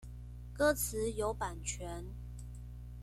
[0.51, 2.03] 歌詞有版權